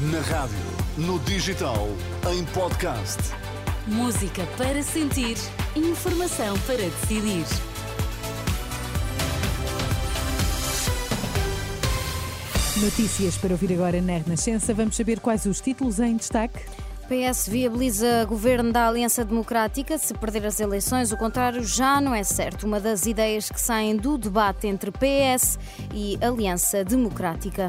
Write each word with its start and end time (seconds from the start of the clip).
Na 0.00 0.20
rádio, 0.20 0.56
no 0.96 1.18
digital, 1.18 1.86
em 2.32 2.42
podcast. 2.54 3.18
Música 3.86 4.46
para 4.56 4.82
sentir, 4.82 5.36
informação 5.76 6.58
para 6.60 6.78
decidir. 6.78 7.44
Notícias 12.82 13.36
para 13.36 13.50
ouvir 13.50 13.74
agora 13.74 14.00
na 14.00 14.14
Renascença. 14.14 14.72
Vamos 14.72 14.96
saber 14.96 15.20
quais 15.20 15.44
os 15.44 15.60
títulos 15.60 16.00
em 16.00 16.16
destaque. 16.16 16.60
PS 17.06 17.46
viabiliza 17.46 18.24
governo 18.24 18.72
da 18.72 18.88
Aliança 18.88 19.22
Democrática 19.22 19.98
se 19.98 20.14
perder 20.14 20.46
as 20.46 20.60
eleições. 20.60 21.12
O 21.12 21.16
contrário 21.18 21.62
já 21.62 22.00
não 22.00 22.14
é 22.14 22.24
certo. 22.24 22.64
Uma 22.64 22.80
das 22.80 23.04
ideias 23.04 23.50
que 23.50 23.60
saem 23.60 23.98
do 23.98 24.16
debate 24.16 24.66
entre 24.66 24.90
PS 24.90 25.58
e 25.92 26.18
Aliança 26.22 26.82
Democrática. 26.84 27.68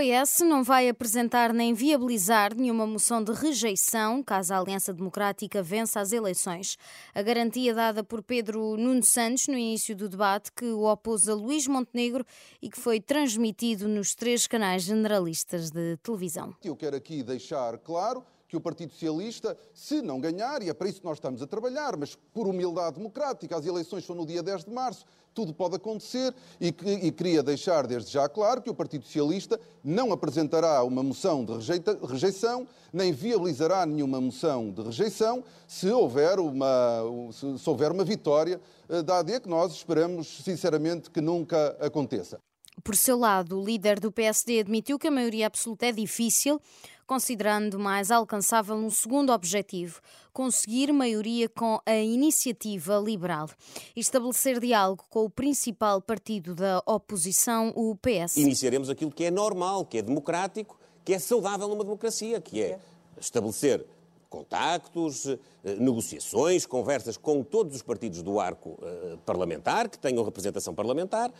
PS 0.00 0.38
não 0.40 0.64
vai 0.64 0.88
apresentar 0.88 1.52
nem 1.52 1.74
viabilizar 1.74 2.56
nenhuma 2.56 2.86
moção 2.86 3.22
de 3.22 3.32
rejeição 3.32 4.22
caso 4.22 4.54
a 4.54 4.58
Aliança 4.58 4.94
Democrática 4.94 5.62
vença 5.62 6.00
as 6.00 6.10
eleições. 6.10 6.78
A 7.14 7.20
garantia 7.20 7.74
dada 7.74 8.02
por 8.02 8.22
Pedro 8.22 8.78
Nuno 8.78 9.02
Santos 9.02 9.46
no 9.46 9.58
início 9.58 9.94
do 9.94 10.08
debate 10.08 10.52
que 10.52 10.64
o 10.64 10.90
opôs 10.90 11.28
a 11.28 11.34
Luís 11.34 11.66
Montenegro 11.66 12.24
e 12.62 12.70
que 12.70 12.80
foi 12.80 12.98
transmitido 12.98 13.86
nos 13.88 14.14
três 14.14 14.46
canais 14.46 14.84
generalistas 14.84 15.70
de 15.70 15.98
televisão. 15.98 16.56
Eu 16.64 16.74
quero 16.74 16.96
aqui 16.96 17.22
deixar 17.22 17.76
claro 17.76 18.24
que 18.50 18.56
o 18.56 18.60
Partido 18.60 18.92
Socialista, 18.92 19.56
se 19.72 20.02
não 20.02 20.20
ganhar, 20.20 20.60
e 20.60 20.68
é 20.68 20.74
para 20.74 20.88
isso 20.88 21.00
que 21.00 21.06
nós 21.06 21.18
estamos 21.18 21.40
a 21.40 21.46
trabalhar, 21.46 21.96
mas 21.96 22.16
por 22.34 22.48
humildade 22.48 22.96
democrática, 22.96 23.56
as 23.56 23.64
eleições 23.64 24.04
são 24.04 24.16
no 24.16 24.26
dia 24.26 24.42
10 24.42 24.64
de 24.64 24.70
março, 24.72 25.06
tudo 25.32 25.54
pode 25.54 25.76
acontecer, 25.76 26.34
e, 26.60 26.72
que, 26.72 26.90
e 26.90 27.12
queria 27.12 27.44
deixar 27.44 27.86
desde 27.86 28.10
já 28.10 28.28
claro 28.28 28.60
que 28.60 28.68
o 28.68 28.74
Partido 28.74 29.04
Socialista 29.04 29.58
não 29.84 30.10
apresentará 30.10 30.82
uma 30.82 31.00
moção 31.00 31.44
de 31.44 31.52
rejeita, 31.52 31.96
rejeição, 32.04 32.66
nem 32.92 33.12
viabilizará 33.12 33.86
nenhuma 33.86 34.20
moção 34.20 34.72
de 34.72 34.82
rejeição, 34.82 35.44
se 35.68 35.88
houver 35.88 36.40
uma, 36.40 37.04
se, 37.32 37.56
se 37.56 37.70
houver 37.70 37.92
uma 37.92 38.02
vitória 38.02 38.60
eh, 38.88 39.00
da 39.00 39.18
AD, 39.18 39.40
que 39.40 39.48
nós 39.48 39.72
esperamos 39.72 40.42
sinceramente 40.42 41.08
que 41.08 41.20
nunca 41.20 41.76
aconteça. 41.78 42.40
Por 42.82 42.96
seu 42.96 43.18
lado, 43.18 43.58
o 43.58 43.64
líder 43.64 44.00
do 44.00 44.12
PSD 44.12 44.60
admitiu 44.60 44.98
que 44.98 45.08
a 45.08 45.10
maioria 45.10 45.46
absoluta 45.46 45.86
é 45.86 45.92
difícil, 45.92 46.60
considerando 47.06 47.78
mais 47.78 48.10
alcançável 48.10 48.74
um 48.74 48.90
segundo 48.90 49.32
objetivo: 49.32 50.00
conseguir 50.32 50.92
maioria 50.92 51.48
com 51.48 51.80
a 51.84 51.96
iniciativa 51.96 52.96
liberal 52.98 53.48
e 53.94 54.00
estabelecer 54.00 54.60
diálogo 54.60 55.04
com 55.10 55.24
o 55.24 55.30
principal 55.30 56.00
partido 56.00 56.54
da 56.54 56.82
oposição, 56.86 57.72
o 57.74 57.96
PS. 57.96 58.36
Iniciaremos 58.36 58.88
aquilo 58.88 59.10
que 59.10 59.24
é 59.24 59.30
normal, 59.30 59.84
que 59.84 59.98
é 59.98 60.02
democrático, 60.02 60.78
que 61.04 61.12
é 61.12 61.18
saudável 61.18 61.68
numa 61.68 61.84
democracia, 61.84 62.40
que 62.40 62.62
é 62.62 62.78
estabelecer 63.20 63.84
contactos, 64.30 65.26
eh, 65.26 65.38
negociações, 65.80 66.64
conversas 66.64 67.16
com 67.16 67.42
todos 67.42 67.74
os 67.74 67.82
partidos 67.82 68.22
do 68.22 68.38
arco 68.38 68.78
eh, 68.80 69.18
parlamentar, 69.26 69.88
que 69.88 69.98
tenham 69.98 70.24
representação 70.24 70.72
parlamentar, 70.72 71.32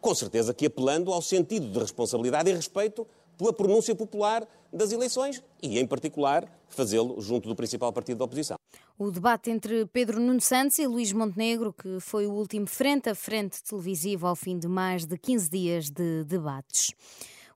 com 0.00 0.14
certeza 0.14 0.54
que 0.54 0.66
apelando 0.66 1.12
ao 1.12 1.22
sentido 1.22 1.68
de 1.68 1.78
responsabilidade 1.78 2.50
e 2.50 2.54
respeito 2.54 3.06
pela 3.36 3.52
pronúncia 3.52 3.94
popular 3.94 4.46
das 4.72 4.92
eleições 4.92 5.42
e, 5.62 5.78
em 5.78 5.86
particular, 5.86 6.50
fazê-lo 6.68 7.20
junto 7.20 7.48
do 7.48 7.54
principal 7.54 7.92
partido 7.92 8.18
da 8.18 8.24
oposição. 8.24 8.56
O 8.98 9.10
debate 9.10 9.50
entre 9.50 9.86
Pedro 9.86 10.18
Nuno 10.18 10.40
Santos 10.40 10.78
e 10.78 10.86
Luís 10.86 11.12
Montenegro, 11.12 11.72
que 11.72 12.00
foi 12.00 12.26
o 12.26 12.32
último 12.32 12.66
frente 12.66 13.10
a 13.10 13.14
frente 13.14 13.62
televisivo 13.62 14.26
ao 14.26 14.34
fim 14.34 14.58
de 14.58 14.66
mais 14.66 15.04
de 15.04 15.18
15 15.18 15.50
dias 15.50 15.90
de 15.90 16.24
debates. 16.24 16.94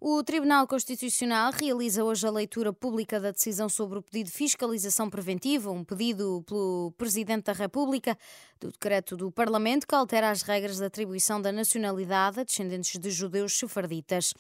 O 0.03 0.25
Tribunal 0.25 0.67
Constitucional 0.67 1.53
realiza 1.53 2.03
hoje 2.03 2.27
a 2.27 2.31
leitura 2.31 2.73
pública 2.73 3.21
da 3.21 3.33
decisão 3.33 3.69
sobre 3.69 3.99
o 3.99 4.03
pedido 4.03 4.29
de 4.29 4.33
fiscalização 4.33 5.11
preventiva, 5.11 5.71
um 5.71 5.85
pedido 5.85 6.43
pelo 6.47 6.91
Presidente 6.97 7.45
da 7.45 7.53
República 7.53 8.17
do 8.59 8.73
decreto 8.73 9.15
do 9.15 9.31
Parlamento 9.31 9.87
que 9.87 9.95
altera 9.95 10.31
as 10.31 10.41
regras 10.41 10.79
de 10.79 10.87
atribuição 10.87 11.39
da 11.39 11.53
nacionalidade 11.53 12.41
a 12.41 12.45
descendentes 12.45 12.99
de 12.99 13.11
judeus 13.11 13.59
sefarditas. 13.59 14.33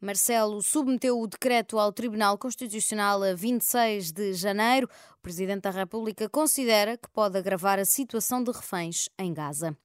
Marcelo 0.00 0.62
submeteu 0.62 1.20
o 1.20 1.26
decreto 1.26 1.78
ao 1.78 1.92
Tribunal 1.92 2.38
Constitucional 2.38 3.22
a 3.22 3.34
26 3.34 4.12
de 4.12 4.32
janeiro. 4.32 4.88
O 5.18 5.20
Presidente 5.20 5.64
da 5.64 5.70
República 5.70 6.26
considera 6.26 6.96
que 6.96 7.10
pode 7.10 7.36
agravar 7.36 7.78
a 7.78 7.84
situação 7.84 8.42
de 8.42 8.50
reféns 8.50 9.10
em 9.18 9.34
Gaza 9.34 9.76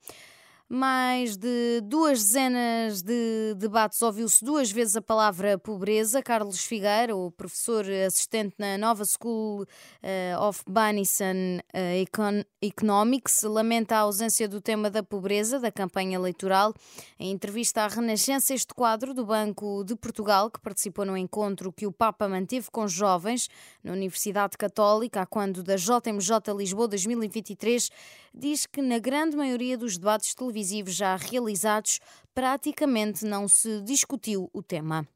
mais 0.69 1.38
de 1.38 1.79
duas 1.81 2.19
dezenas 2.19 3.01
de 3.01 3.55
debates 3.55 4.01
ouviu-se 4.01 4.44
duas 4.44 4.69
vezes 4.69 4.97
a 4.97 5.01
palavra 5.01 5.57
pobreza. 5.57 6.22
Carlos 6.22 6.66
Figueira, 6.66 7.16
o 7.16 7.31
professor 7.31 7.85
assistente 8.05 8.53
na 8.57 8.77
Nova 8.77 9.06
School 9.06 9.66
eh, 10.03 10.35
of 10.38 10.63
and 10.67 11.61
eh, 11.73 12.03
Economics, 12.61 13.44
lamenta 13.44 13.95
a 13.95 14.00
ausência 14.00 14.47
do 14.47 14.59
tema 14.59 14.89
da 14.89 15.01
pobreza 15.01 15.57
da 15.57 15.72
campanha 15.72 16.16
eleitoral. 16.16 16.73
Em 17.17 17.31
entrevista 17.31 17.83
à 17.83 17.88
Renascença, 17.88 18.53
este 18.53 18.73
quadro 18.73 19.13
do 19.13 19.25
Banco 19.25 19.85
de 19.85 19.95
Portugal, 19.95 20.51
que 20.51 20.59
participou 20.59 21.06
no 21.06 21.16
encontro 21.16 21.72
que 21.72 21.88
o 21.88 21.94
Papa 21.94 22.27
manteve 22.27 22.69
com 22.69 22.85
jovens 22.89 23.47
na 23.81 23.94
Universidade 23.94 24.57
Católica, 24.57 25.22
a 25.22 25.25
quando 25.25 25.63
da 25.63 25.77
JMJ 25.77 26.53
Lisboa 26.57 26.89
2023, 26.89 27.89
diz 28.33 28.66
que 28.66 28.81
na 28.81 29.00
grande 29.00 29.38
maioria 29.38 29.77
dos 29.77 29.97
debates 29.97 30.35
televisivos 30.35 30.56
televisivos 30.57 30.95
já 30.95 31.16
realizados, 31.16 32.00
praticamente 32.34 33.23
não 33.25 33.47
se 33.47 33.81
discutiu 33.81 34.50
o 34.51 34.63
tema. 34.63 35.07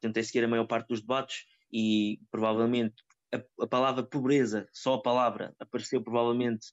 Tentei 0.00 0.24
seguir 0.24 0.44
a 0.44 0.48
maior 0.48 0.66
parte 0.66 0.88
dos 0.88 1.00
debates 1.00 1.46
e 1.72 2.20
provavelmente 2.30 2.96
a, 3.32 3.40
a 3.62 3.66
palavra 3.66 4.02
pobreza, 4.02 4.68
só 4.72 4.94
a 4.94 5.02
palavra, 5.02 5.54
apareceu 5.60 6.02
provavelmente 6.02 6.72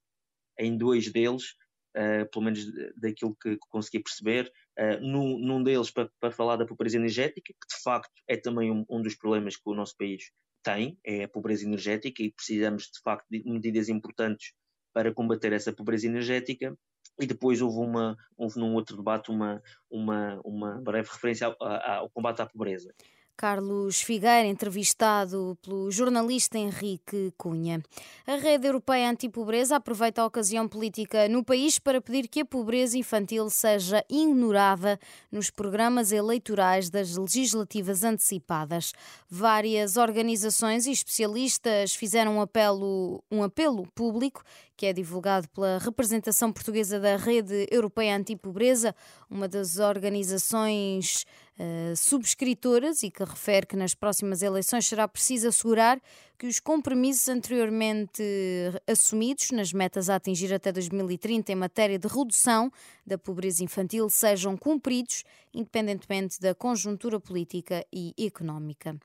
em 0.57 0.75
dois 0.75 1.11
deles, 1.11 1.51
uh, 1.95 2.29
pelo 2.31 2.45
menos 2.45 2.65
daquilo 2.95 3.35
que, 3.35 3.57
consegui 3.69 3.99
perceber. 3.99 4.51
Uh, 4.77 4.99
num, 5.01 5.37
num, 5.37 5.63
deles 5.63 5.91
para, 5.91 6.09
para, 6.19 6.31
falar 6.31 6.55
da 6.55 6.65
pobreza 6.65 6.97
energética, 6.97 7.53
que 7.53 7.75
de 7.75 7.81
facto 7.83 8.11
é 8.27 8.37
também 8.37 8.71
um, 8.71 8.83
um, 8.89 9.01
dos 9.01 9.15
problemas 9.15 9.55
que 9.55 9.69
o 9.69 9.75
nosso 9.75 9.95
país 9.97 10.31
tem, 10.63 10.97
é 11.05 11.23
a 11.23 11.29
pobreza 11.29 11.63
energética 11.63 12.23
e 12.23 12.31
precisamos 12.31 12.85
de 12.85 12.99
facto 13.03 13.27
de 13.29 13.43
medidas 13.45 13.87
importantes 13.87 14.53
para 14.93 15.13
combater 15.13 15.53
essa 15.53 15.71
pobreza 15.71 16.07
energética 16.07 16.75
e 17.19 17.25
depois 17.25 17.61
houve, 17.61 17.77
uma, 17.77 18.17
houve 18.37 18.59
num 18.59 18.73
outro 18.73 18.97
debate 18.97 19.31
uma, 19.31 19.61
uma, 19.89 20.39
uma 20.43 20.81
breve 20.81 21.09
referência 21.09 21.47
ao, 21.47 21.55
ao 21.61 22.09
combate 22.09 22.41
à 22.41 22.45
pobreza. 22.45 22.93
Carlos 23.37 24.01
Figueira, 24.01 24.47
entrevistado 24.47 25.57
pelo 25.61 25.91
jornalista 25.91 26.57
Henrique 26.57 27.33
Cunha. 27.37 27.83
A 28.25 28.35
Rede 28.35 28.67
Europeia 28.67 29.09
Antipobreza 29.09 29.75
aproveita 29.75 30.21
a 30.21 30.25
ocasião 30.25 30.67
política 30.69 31.27
no 31.27 31.43
país 31.43 31.77
para 31.77 31.99
pedir 31.99 32.29
que 32.29 32.41
a 32.41 32.45
pobreza 32.45 32.97
infantil 32.97 33.49
seja 33.49 34.03
ignorada 34.09 34.97
nos 35.29 35.49
programas 35.49 36.13
eleitorais 36.13 36.89
das 36.89 37.17
legislativas 37.17 38.05
antecipadas. 38.05 38.93
Várias 39.29 39.97
organizações 39.97 40.85
e 40.85 40.91
especialistas 40.91 41.93
fizeram 41.93 42.37
um 42.37 42.41
apelo, 42.41 43.21
um 43.29 43.43
apelo 43.43 43.85
público 43.93 44.43
que 44.75 44.85
é 44.85 44.93
divulgado 44.93 45.47
pela 45.49 45.77
representação 45.79 46.51
portuguesa 46.51 46.99
da 46.99 47.15
Rede 47.15 47.67
Europeia 47.71 48.15
Antipobreza, 48.15 48.93
uma 49.29 49.47
das 49.47 49.79
organizações 49.79 51.25
uh, 51.57 51.95
subscritoras 51.95 53.01
e 53.03 53.09
que 53.09 53.23
refere 53.23 53.65
que 53.65 53.75
nas 53.75 53.93
próximas 53.93 54.41
eleições 54.41 54.85
será 54.85 55.07
preciso 55.07 55.47
assegurar 55.47 56.01
que 56.37 56.45
os 56.45 56.59
compromissos 56.59 57.29
anteriormente 57.29 58.21
assumidos 58.85 59.51
nas 59.51 59.71
metas 59.71 60.09
a 60.09 60.15
atingir 60.15 60.53
até 60.53 60.71
2030 60.71 61.51
em 61.51 61.55
matéria 61.55 61.97
de 61.97 62.07
redução 62.07 62.69
da 63.05 63.17
pobreza 63.17 63.63
infantil 63.63 64.09
sejam 64.09 64.57
cumpridos, 64.57 65.23
independentemente 65.53 66.39
da 66.39 66.53
conjuntura 66.53 67.19
política 67.19 67.85
e 67.91 68.13
económica. 68.19 68.97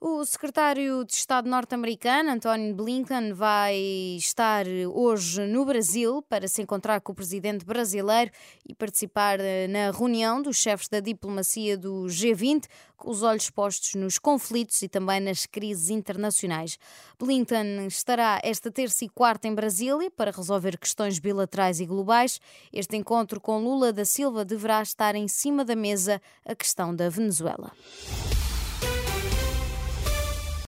O 0.00 0.24
secretário 0.24 1.04
de 1.04 1.12
Estado 1.12 1.50
norte-americano, 1.50 2.30
Anthony 2.30 2.72
Blinken, 2.72 3.32
vai 3.32 3.74
estar 4.16 4.64
hoje 4.94 5.44
no 5.44 5.64
Brasil 5.64 6.22
para 6.22 6.46
se 6.46 6.62
encontrar 6.62 7.00
com 7.00 7.10
o 7.10 7.14
presidente 7.16 7.64
brasileiro 7.64 8.30
e 8.64 8.76
participar 8.76 9.40
eh, 9.40 9.66
na 9.66 9.90
reunião 9.90 10.40
dos 10.40 10.56
chefes 10.56 10.88
da 10.88 11.00
diplomacia 11.00 11.76
do 11.76 12.04
G20, 12.04 12.66
com 12.96 13.10
os 13.10 13.24
olhos 13.24 13.50
postos 13.50 13.96
nos 13.96 14.20
conflitos 14.20 14.80
e 14.82 14.88
também 14.88 15.18
nas 15.18 15.46
crises 15.46 15.90
internacionais. 15.90 16.78
Blinken 17.18 17.84
estará 17.88 18.40
esta 18.44 18.70
terça 18.70 19.04
e 19.04 19.08
quarta 19.08 19.48
em 19.48 19.54
Brasília 19.54 20.12
para 20.12 20.30
resolver 20.30 20.78
questões 20.78 21.18
bilaterais 21.18 21.80
e 21.80 21.86
globais. 21.86 22.40
Este 22.72 22.96
encontro 22.96 23.40
com 23.40 23.58
Lula 23.58 23.92
da 23.92 24.04
Silva 24.04 24.44
deverá 24.44 24.80
estar 24.80 25.16
em 25.16 25.26
cima 25.26 25.64
da 25.64 25.74
mesa 25.74 26.22
a 26.46 26.54
questão 26.54 26.94
da 26.94 27.08
Venezuela. 27.08 27.72